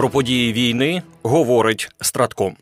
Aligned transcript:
Про 0.00 0.10
події 0.10 0.52
війни 0.52 1.02
говорить 1.22 1.88
Стратком. 2.00 2.56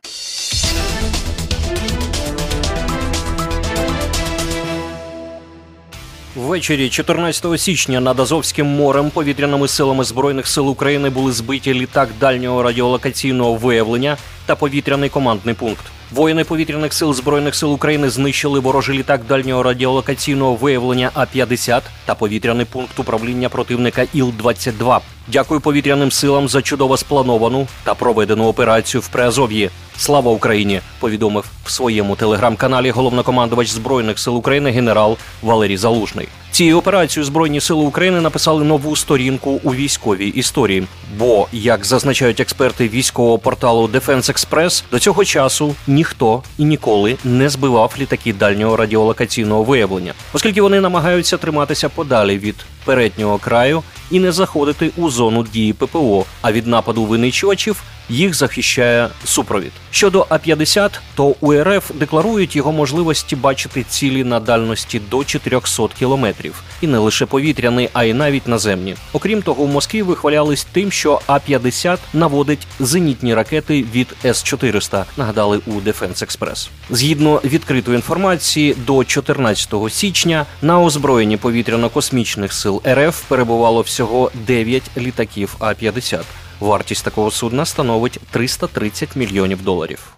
Ввечері 6.37 6.89
14 6.89 7.61
січня 7.61 8.01
над 8.01 8.21
Азовським 8.21 8.67
морем 8.67 9.11
повітряними 9.11 9.69
силами 9.69 10.05
збройних 10.05 10.47
сил 10.47 10.69
України 10.69 11.11
були 11.11 11.33
збиті 11.33 11.75
літак 11.75 12.09
дальнього 12.21 12.63
радіолокаційного 12.63 13.55
виявлення 13.55 14.17
та 14.47 14.57
повітряний 14.57 15.09
командний 15.09 15.55
пункт. 15.55 15.85
Воїни 16.11 16.45
повітряних 16.45 16.93
сил 16.93 17.15
збройних 17.15 17.55
сил 17.55 17.73
України 17.73 18.11
знищили 18.11 18.61
ворожий 18.61 18.99
літак 18.99 19.21
дальнього 19.29 19.63
радіолокаційного 19.63 20.55
виявлення 20.55 21.11
А 21.15 21.27
50 21.27 21.83
та 22.05 22.15
повітряний 22.15 22.67
пункт 22.67 22.99
управління 22.99 23.49
противника 23.49 24.03
Іл-22. 24.15 25.01
Дякую 25.27 25.61
повітряним 25.61 26.11
силам 26.11 26.49
за 26.49 26.63
чудово 26.63 26.97
сплановану 26.97 27.67
та 27.85 27.95
проведену 27.95 28.47
операцію 28.47 29.01
в 29.01 29.09
Приазов'ї. 29.09 29.71
Слава 29.97 30.31
Україні! 30.31 30.81
Повідомив 31.01 31.45
в 31.65 31.71
своєму 31.71 32.17
телеграм-каналі 32.17 32.91
головнокомандувач 32.91 33.69
збройних 33.69 34.19
сил 34.19 34.37
України 34.37 34.71
генерал 34.71 35.17
Валерій 35.43 35.77
Залужний. 35.77 36.29
Цією 36.59 36.79
операцією 36.79 37.25
збройні 37.25 37.61
сили 37.61 37.85
України 37.85 38.21
написали 38.21 38.65
нову 38.65 38.97
сторінку 38.97 39.61
у 39.63 39.75
військовій 39.75 40.29
історії. 40.29 40.87
Бо, 41.19 41.49
як 41.53 41.85
зазначають 41.85 42.41
експерти 42.41 42.89
військового 42.89 43.39
порталу 43.39 43.87
Defense 43.87 44.33
Express, 44.33 44.85
до 44.91 44.99
цього 44.99 45.25
часу 45.25 45.75
ніхто 45.87 46.43
і 46.59 46.65
ніколи 46.65 47.17
не 47.25 47.49
збивав 47.49 47.95
літаки 47.99 48.33
дальнього 48.33 48.77
радіолокаційного 48.77 49.63
виявлення, 49.63 50.15
оскільки 50.33 50.63
вони 50.63 50.81
намагаються 50.81 51.37
триматися 51.37 51.89
подалі 51.89 52.39
від 52.39 52.57
переднього 52.85 53.39
краю 53.39 53.83
і 54.11 54.21
не 54.21 54.33
заходити 54.33 54.91
у 54.97 55.11
зону 55.11 55.43
дії 55.53 55.73
ППО. 55.73 56.25
А 56.43 56.53
від 56.53 56.67
нападу 56.67 57.05
винищувачів 57.05 57.83
їх 58.09 58.35
захищає 58.35 59.09
супровід. 59.25 59.73
Щодо 59.91 60.27
А 60.29 60.39
50 60.39 61.01
то 61.15 61.35
у 61.41 61.55
РФ 61.55 61.91
декларують 61.95 62.57
його 62.57 62.73
можливості 62.73 63.37
бачити 63.37 63.83
цілі 63.83 64.25
на 64.25 64.41
дальності 64.41 65.01
до 65.11 65.25
400 65.25 65.89
кілометрів, 65.99 66.63
і 66.81 66.87
не 66.87 66.99
лише 66.99 67.27
повітряний, 67.27 67.89
а 67.93 68.05
й 68.05 68.15
навіть 68.15 68.49
наземні. 68.49 68.95
Окрім 69.13 69.43
того, 69.43 69.65
в 69.65 69.69
Москві 69.69 70.03
вихвалялись 70.03 70.67
тим, 70.73 70.93
що 70.93 71.21
А 71.27 71.39
50 71.39 72.01
наводить 72.13 72.67
зенітні 72.81 73.35
ракети 73.35 73.85
від 73.95 74.15
С 74.25 74.43
400 74.43 75.07
Нагадали 75.17 75.61
у 75.67 75.71
Defense 75.71 76.25
Express. 76.25 76.69
Згідно 76.91 77.41
відкритої 77.45 77.97
інформації, 77.97 78.77
до 78.87 79.05
14 79.05 79.75
січня 79.91 80.47
на 80.63 80.81
озброєнні 80.81 81.37
повітряно-космічних 81.37 82.53
сил 82.53 82.83
РФ 82.89 83.23
перебувало 83.29 83.81
всього 83.81 84.31
9 84.47 84.83
літаків 84.97 85.57
А 85.59 85.75
50 85.75 86.21
Вартість 86.61 87.05
такого 87.05 87.31
судна 87.31 87.65
становить 87.65 88.21
330 88.31 89.17
мільйонів 89.17 89.63
доларів. 89.63 90.18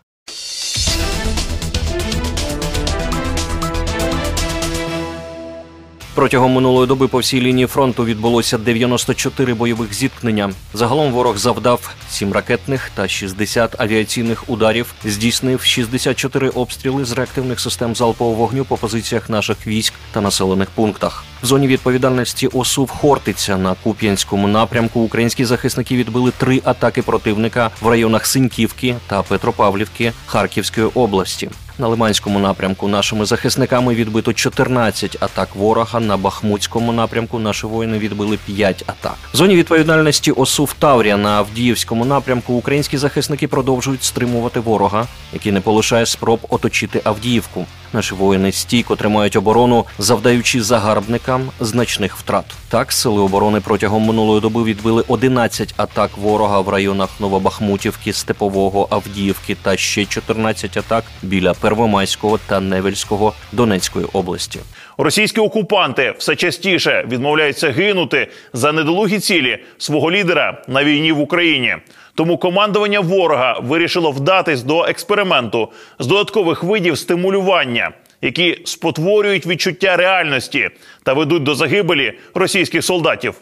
Протягом 6.14 6.53
минулої 6.53 6.86
доби 6.86 7.08
по 7.08 7.19
всій 7.19 7.41
лінії 7.41 7.66
фронту 7.66 8.05
відбулося 8.05 8.58
94 8.58 9.55
бойових 9.55 9.94
зіткнення. 9.94 10.50
Загалом 10.75 11.12
ворог 11.12 11.36
завдав 11.39 11.94
7 12.11 12.33
ракетних 12.33 12.91
та 12.94 13.08
60 13.08 13.80
авіаційних 13.80 14.50
ударів, 14.50 14.94
здійснив 15.05 15.62
64 15.62 16.48
обстріли 16.48 17.05
з 17.05 17.12
реактивних 17.12 17.61
систем 17.61 17.94
залпового 17.94 18.36
вогню 18.36 18.64
по 18.64 18.77
позиціях 18.77 19.30
наших 19.30 19.67
військ 19.67 19.94
та 20.12 20.20
населених 20.20 20.70
пунктах. 20.70 21.25
В 21.42 21.47
зоні 21.47 21.67
відповідальності 21.67 22.46
ОСУВ 22.46 22.90
Хортиця 22.90 23.57
на 23.57 23.74
Куп'янському 23.74 24.48
напрямку 24.48 25.01
українські 25.01 25.45
захисники 25.45 25.96
відбили 25.96 26.33
три 26.39 26.63
атаки 26.64 27.02
противника 27.02 27.70
в 27.80 27.89
районах 27.89 28.27
Синьківки 28.27 28.96
та 29.07 29.23
Петропавлівки 29.23 30.13
Харківської 30.27 30.86
області. 30.86 31.51
На 31.80 31.89
Лиманському 31.89 32.39
напрямку 32.39 32.89
нашими 32.89 33.24
захисниками 33.24 33.95
відбито 33.95 34.33
14 34.33 35.17
атак 35.20 35.48
ворога. 35.55 36.01
На 36.01 36.17
Бахмутському 36.17 36.92
напрямку 36.92 37.39
наші 37.39 37.67
воїни 37.67 37.98
відбили 37.98 38.39
5 38.46 38.85
атак. 38.86 39.14
В 39.33 39.36
зоні 39.36 39.57
відповідальності 39.57 40.33
ОСУВ 40.33 40.74
Таврія 40.79 41.17
на 41.17 41.30
Авдіївському 41.30 42.05
напрямку 42.05 42.55
українські 42.55 42.96
захисники 42.96 43.48
продовжують 43.48 44.05
стримувати 44.05 44.61
ворога, 44.61 45.07
який 45.33 45.52
не 45.52 45.61
полишає 45.61 46.07
спроб 46.07 46.40
оточити 46.48 47.01
Авдіївку. 47.05 47.67
Наші 47.92 48.14
воїни 48.14 48.52
стійко 48.52 48.96
тримають 48.96 49.36
оборону, 49.36 49.86
завдаючи 49.98 50.62
загарбникам 50.62 51.51
значних 51.61 52.17
втрат. 52.17 52.45
Так, 52.68 52.92
сили 52.92 53.20
оборони 53.20 53.61
протягом 53.61 54.02
минулої 54.02 54.40
доби 54.40 54.64
відбили 54.64 55.05
11 55.08 55.74
атак 55.77 56.11
ворога 56.17 56.61
в 56.61 56.68
районах 56.68 57.20
Новобахмутівки, 57.20 58.12
Степового, 58.12 58.89
Авдіївки 58.90 59.56
та 59.62 59.77
ще 59.77 60.05
14 60.05 60.77
атак 60.77 61.05
біля 61.23 61.55
Первомайського 61.55 62.39
та 62.46 62.61
Невельського 62.61 63.33
Донецької 63.52 64.07
області. 64.12 64.61
Російські 64.98 65.40
окупанти 65.40 66.14
все 66.18 66.36
частіше 66.36 67.07
відмовляються 67.08 67.70
гинути 67.70 68.28
за 68.52 68.72
недолугі 68.72 69.18
цілі 69.18 69.58
свого 69.78 70.11
лідера 70.11 70.62
на 70.68 70.84
війні 70.84 71.12
в 71.12 71.20
Україні. 71.20 71.77
Тому 72.20 72.39
командування 72.39 73.01
ворога 73.01 73.58
вирішило 73.63 74.11
вдатись 74.11 74.63
до 74.63 74.85
експерименту 74.85 75.69
з 75.98 76.07
додаткових 76.07 76.63
видів 76.63 76.98
стимулювання, 76.98 77.91
які 78.23 78.58
спотворюють 78.64 79.47
відчуття 79.47 79.97
реальності 79.97 80.70
та 81.03 81.13
ведуть 81.13 81.42
до 81.42 81.55
загибелі 81.55 82.13
російських 82.35 82.85
солдатів. 82.85 83.35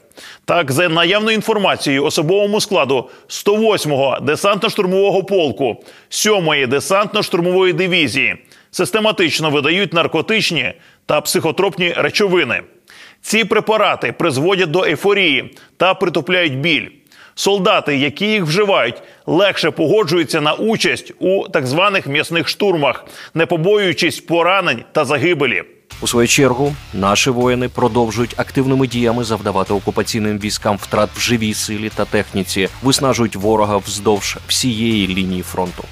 Так, 0.44 0.72
за 0.72 0.88
наявною 0.88 1.34
інформацією 1.34 2.04
особовому 2.04 2.60
складу 2.60 3.10
108-го 3.28 4.18
десантно-штурмового 4.22 5.24
полку, 5.24 5.84
7-ї 6.10 6.68
десантно-штурмової 6.68 7.72
дивізії 7.72 8.36
систематично 8.70 9.50
видають 9.50 9.92
наркотичні 9.92 10.72
та 11.06 11.20
психотропні 11.20 11.92
речовини. 11.96 12.62
Ці 13.22 13.44
препарати 13.44 14.12
призводять 14.12 14.70
до 14.70 14.84
ейфорії 14.84 15.54
та 15.76 15.94
притупляють 15.94 16.58
біль. 16.58 16.88
Солдати, 17.38 17.96
які 17.96 18.26
їх 18.26 18.44
вживають, 18.44 19.02
легше 19.26 19.70
погоджуються 19.70 20.40
на 20.40 20.52
участь 20.52 21.12
у 21.18 21.48
так 21.48 21.66
званих 21.66 22.06
м'ясних 22.06 22.48
штурмах, 22.48 23.04
не 23.34 23.46
побоюючись 23.46 24.20
поранень 24.20 24.84
та 24.92 25.04
загибелі. 25.04 25.62
У 26.00 26.06
свою 26.06 26.28
чергу 26.28 26.74
наші 26.94 27.30
воїни 27.30 27.68
продовжують 27.68 28.34
активними 28.36 28.86
діями 28.86 29.24
завдавати 29.24 29.74
окупаційним 29.74 30.38
військам 30.38 30.76
втрат 30.76 31.10
в 31.14 31.20
живій 31.20 31.54
силі 31.54 31.90
та 31.94 32.04
техніці, 32.04 32.68
виснажують 32.82 33.36
ворога 33.36 33.76
вздовж 33.76 34.38
всієї 34.48 35.08
лінії 35.08 35.42
фронту. 35.42 35.84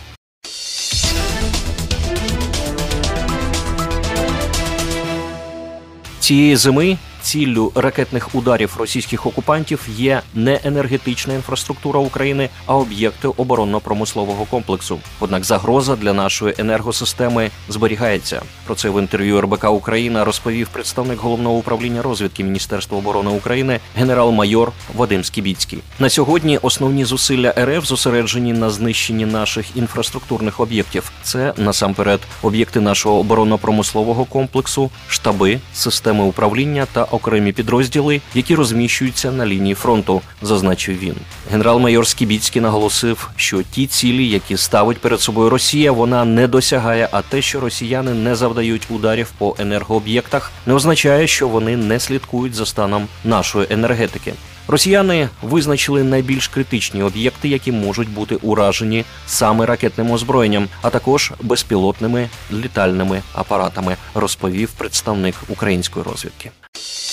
Цієї 6.20 6.56
зими 6.56 6.96
ціллю 7.26 7.72
ракетних 7.74 8.34
ударів 8.34 8.76
російських 8.78 9.26
окупантів 9.26 9.88
є 9.96 10.22
не 10.34 10.60
енергетична 10.64 11.34
інфраструктура 11.34 12.00
України, 12.00 12.48
а 12.66 12.76
об'єкти 12.76 13.28
оборонно-промислового 13.28 14.44
комплексу. 14.50 14.98
Однак 15.20 15.44
загроза 15.44 15.96
для 15.96 16.12
нашої 16.12 16.54
енергосистеми 16.58 17.50
зберігається. 17.68 18.42
Про 18.66 18.74
це 18.74 18.90
в 18.90 19.00
інтерв'ю 19.00 19.40
РБК 19.40 19.70
Україна 19.70 20.24
розповів 20.24 20.68
представник 20.68 21.20
головного 21.20 21.56
управління 21.56 22.02
розвідки 22.02 22.44
Міністерства 22.44 22.98
оборони 22.98 23.30
України 23.30 23.80
генерал-майор 23.96 24.72
Вадим 24.94 25.24
Скібіцький. 25.24 25.78
На 25.98 26.08
сьогодні 26.08 26.58
основні 26.58 27.04
зусилля 27.04 27.54
РФ 27.58 27.86
зосереджені 27.86 28.52
на 28.52 28.70
знищенні 28.70 29.26
наших 29.26 29.76
інфраструктурних 29.76 30.60
об'єктів. 30.60 31.12
Це 31.22 31.54
насамперед 31.56 32.20
об'єкти 32.42 32.80
нашого 32.80 33.18
оборонно-промислового 33.18 34.24
комплексу, 34.24 34.90
штаби, 35.08 35.58
системи 35.74 36.24
управління 36.24 36.86
та 36.92 37.06
окремі 37.16 37.52
підрозділи, 37.52 38.20
які 38.34 38.54
розміщуються 38.54 39.32
на 39.32 39.46
лінії 39.46 39.74
фронту, 39.74 40.22
зазначив 40.42 40.98
він. 40.98 41.14
Генерал-майор 41.52 42.06
Скібіцький 42.06 42.62
наголосив, 42.62 43.30
що 43.36 43.62
ті 43.62 43.86
цілі, 43.86 44.28
які 44.28 44.56
ставить 44.56 44.98
перед 44.98 45.20
собою 45.20 45.50
Росія, 45.50 45.92
вона 45.92 46.24
не 46.24 46.48
досягає. 46.48 47.08
А 47.12 47.22
те, 47.22 47.42
що 47.42 47.60
росіяни 47.60 48.14
не 48.14 48.34
завдають 48.34 48.86
ударів 48.90 49.32
по 49.38 49.56
енергооб'єктах, 49.58 50.52
не 50.66 50.74
означає, 50.74 51.26
що 51.26 51.48
вони 51.48 51.76
не 51.76 52.00
слідкують 52.00 52.54
за 52.54 52.66
станом 52.66 53.08
нашої 53.24 53.66
енергетики. 53.70 54.32
Росіяни 54.68 55.28
визначили 55.42 56.04
найбільш 56.04 56.48
критичні 56.48 57.02
об'єкти, 57.02 57.48
які 57.48 57.72
можуть 57.72 58.10
бути 58.10 58.36
уражені 58.36 59.04
саме 59.26 59.66
ракетним 59.66 60.10
озброєнням, 60.10 60.68
а 60.82 60.90
також 60.90 61.32
безпілотними 61.40 62.28
літальними 62.52 63.22
апаратами, 63.34 63.96
розповів 64.14 64.70
представник 64.70 65.34
української 65.48 66.04
розвідки. 66.04 66.50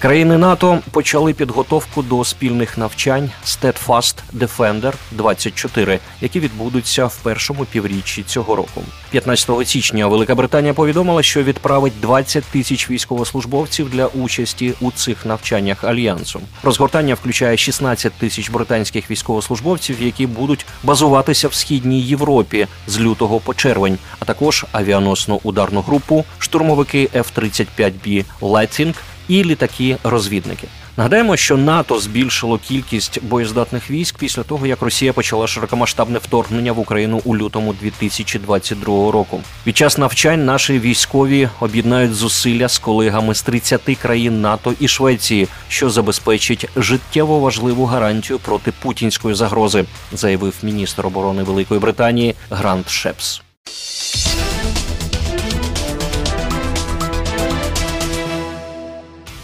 Країни 0.00 0.38
НАТО 0.38 0.78
почали 0.90 1.32
підготовку 1.32 2.02
до 2.02 2.24
спільних 2.24 2.78
навчань 2.78 3.30
Steadfast 3.46 4.14
Defender 4.38 4.92
24, 5.12 5.98
які 6.20 6.40
відбудуться 6.40 7.06
в 7.06 7.16
першому 7.16 7.64
півріччі 7.64 8.22
цього 8.22 8.56
року. 8.56 8.82
15 9.10 9.68
січня 9.68 10.06
Велика 10.06 10.34
Британія 10.34 10.74
повідомила, 10.74 11.22
що 11.22 11.42
відправить 11.42 12.00
20 12.00 12.44
тисяч 12.44 12.90
військовослужбовців 12.90 13.90
для 13.90 14.06
участі 14.06 14.74
у 14.80 14.92
цих 14.92 15.26
навчаннях 15.26 15.84
альянсу. 15.84 16.40
Розгортання 16.62 17.14
включає 17.14 17.56
16 17.56 18.12
тисяч 18.12 18.50
британських 18.50 19.10
військовослужбовців, 19.10 20.02
які 20.02 20.26
будуть 20.26 20.66
базуватися 20.82 21.48
в 21.48 21.54
східній 21.54 22.00
Європі 22.00 22.66
з 22.86 23.00
лютого 23.00 23.40
по 23.40 23.54
червень, 23.54 23.98
а 24.18 24.24
також 24.24 24.66
авіаносну 24.72 25.40
ударну 25.42 25.80
групу, 25.80 26.24
штурмовики 26.38 27.08
F-35B 27.14 28.24
Lightning 28.40 28.94
і 29.28 29.44
літаки-розвідники. 29.44 30.68
Нагадаємо, 30.98 31.36
що 31.36 31.56
НАТО 31.56 31.98
збільшило 31.98 32.58
кількість 32.58 33.24
боєздатних 33.24 33.90
військ 33.90 34.18
після 34.18 34.42
того, 34.42 34.66
як 34.66 34.82
Росія 34.82 35.12
почала 35.12 35.46
широкомасштабне 35.46 36.18
вторгнення 36.18 36.72
в 36.72 36.78
Україну 36.78 37.20
у 37.24 37.36
лютому 37.36 37.74
2022 37.80 39.12
року. 39.12 39.40
Під 39.64 39.76
час 39.76 39.98
навчань 39.98 40.44
наші 40.44 40.78
військові 40.78 41.48
об'єднають 41.60 42.14
зусилля 42.14 42.68
з 42.68 42.78
колегами 42.78 43.34
з 43.34 43.42
30 43.42 43.80
країн 44.02 44.40
НАТО 44.40 44.74
і 44.80 44.88
Швеції, 44.88 45.48
що 45.68 45.90
забезпечить 45.90 46.68
життєво 46.76 47.40
важливу 47.40 47.84
гарантію 47.84 48.38
проти 48.38 48.72
путінської 48.82 49.34
загрози, 49.34 49.84
заявив 50.12 50.54
міністр 50.62 51.06
оборони 51.06 51.42
Великої 51.42 51.80
Британії 51.80 52.34
Грант 52.50 52.90
Шепс. 52.90 53.42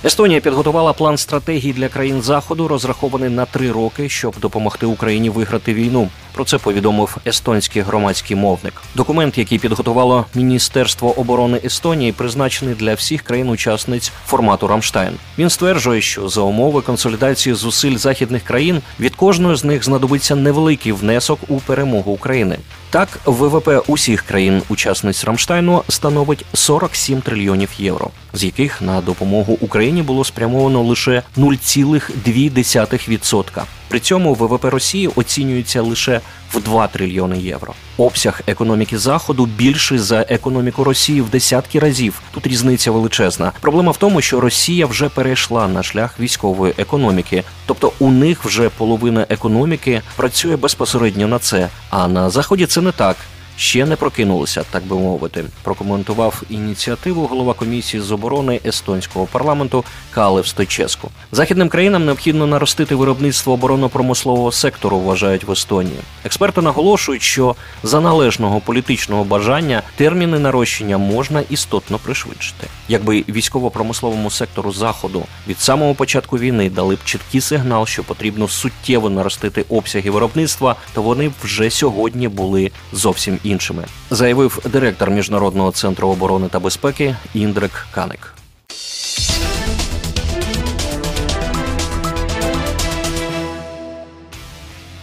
Естонія 0.06 0.40
підготувала 0.40 0.92
план 0.92 1.16
стратегії 1.16 1.72
для 1.72 1.88
країн 1.88 2.22
заходу, 2.22 2.68
розрахований 2.68 3.30
на 3.30 3.44
три 3.44 3.72
роки, 3.72 4.08
щоб 4.08 4.34
допомогти 4.40 4.86
Україні 4.86 5.30
виграти 5.30 5.74
війну. 5.74 6.08
Про 6.32 6.44
це 6.44 6.58
повідомив 6.58 7.16
естонський 7.26 7.82
громадський 7.82 8.36
мовник. 8.36 8.82
Документ, 8.94 9.38
який 9.38 9.58
підготувало 9.58 10.26
Міністерство 10.34 11.20
оборони 11.20 11.60
Естонії, 11.64 12.12
призначений 12.12 12.74
для 12.74 12.94
всіх 12.94 13.22
країн-учасниць 13.22 14.12
формату 14.26 14.66
Рамштайн. 14.66 15.14
Він 15.38 15.50
стверджує, 15.50 16.00
що 16.00 16.28
за 16.28 16.40
умови 16.40 16.80
консолідації 16.80 17.54
зусиль 17.54 17.96
західних 17.96 18.42
країн 18.42 18.82
від 19.00 19.16
кожної 19.16 19.56
з 19.56 19.64
них 19.64 19.84
знадобиться 19.84 20.34
невеликий 20.34 20.92
внесок 20.92 21.38
у 21.48 21.60
перемогу 21.60 22.12
України. 22.12 22.58
Так, 22.90 23.08
ВВП 23.24 23.68
усіх 23.86 24.22
країн-учасниць 24.22 25.24
Рамштайну 25.24 25.82
становить 25.88 26.44
47 26.52 27.20
трильйонів 27.20 27.70
євро, 27.78 28.10
з 28.34 28.44
яких 28.44 28.82
на 28.82 29.00
допомогу 29.00 29.58
Україні 29.60 30.02
було 30.02 30.24
спрямовано 30.24 30.82
лише 30.82 31.22
0,2%. 31.36 33.62
При 33.88 34.00
цьому 34.00 34.34
ВВП 34.34 34.64
Росії 34.64 35.10
оцінюється 35.14 35.82
лише 35.82 36.20
в 36.52 36.62
2 36.62 36.86
трильйони 36.86 37.38
євро. 37.38 37.74
Обсяг 37.96 38.40
економіки 38.46 38.98
заходу 38.98 39.46
більший 39.46 39.98
за 39.98 40.26
економіку 40.28 40.84
Росії 40.84 41.20
в 41.20 41.30
десятки 41.30 41.78
разів. 41.78 42.20
Тут 42.30 42.46
різниця 42.46 42.90
величезна. 42.90 43.52
Проблема 43.60 43.92
в 43.92 43.96
тому, 43.96 44.20
що 44.20 44.40
Росія 44.40 44.86
вже 44.86 45.08
перейшла 45.08 45.68
на 45.68 45.82
шлях 45.82 46.20
військової 46.20 46.74
економіки, 46.78 47.44
тобто 47.66 47.92
у 47.98 48.10
них 48.10 48.44
вже 48.44 48.68
половина 48.68 49.26
економіки 49.28 50.02
працює 50.16 50.56
безпосередньо 50.56 51.28
на 51.28 51.38
це. 51.38 51.68
А 51.90 52.08
на 52.08 52.30
заході 52.30 52.66
це 52.66 52.80
не 52.80 52.92
так 52.92 53.16
ще 53.56 53.86
не 53.86 53.96
прокинулися, 53.96 54.64
так 54.70 54.86
би 54.86 54.96
мовити. 54.96 55.44
Прокоментував 55.62 56.42
ініціативу 56.50 57.26
голова 57.26 57.54
комісії 57.54 58.00
з 58.00 58.12
оборони 58.12 58.60
естонського 58.66 59.26
парламенту 59.26 59.84
Калев 60.10 60.46
Стойческу. 60.46 61.10
Західним 61.32 61.68
країнам 61.68 62.04
необхідно 62.04 62.46
наростити 62.46 62.94
виробництво 62.94 63.52
оборонно-промислового 63.52 64.52
сектору. 64.52 65.00
Вважають 65.00 65.44
в 65.44 65.52
Естонії. 65.52 65.98
Експерти 66.24 66.62
наголошують, 66.62 67.22
що 67.22 67.56
за 67.82 68.00
належного 68.00 68.60
політичного 68.60 69.24
бажання 69.24 69.82
терміни 69.96 70.38
нарощення 70.38 70.98
можна 70.98 71.42
істотно 71.50 71.98
пришвидшити. 71.98 72.66
Якби 72.88 73.24
військово-промисловому 73.28 74.30
сектору 74.30 74.72
заходу 74.72 75.24
від 75.48 75.60
самого 75.60 75.94
початку 75.94 76.38
війни 76.38 76.70
дали 76.70 76.94
б 76.94 76.98
чіткий 77.04 77.40
сигнал, 77.40 77.86
що 77.86 78.04
потрібно 78.04 78.48
суттєво 78.48 79.10
наростити 79.10 79.64
обсяги 79.68 80.10
виробництва, 80.10 80.76
то 80.94 81.02
вони 81.02 81.30
вже 81.42 81.70
сьогодні 81.70 82.28
були 82.28 82.70
зовсім 82.92 83.38
іншими, 83.44 83.84
заявив 84.10 84.58
директор 84.72 85.10
міжнародного 85.10 85.72
центру 85.72 86.08
оборони 86.08 86.48
та 86.48 86.60
безпеки 86.60 87.16
Індрик 87.34 87.86
Каник. 87.90 88.33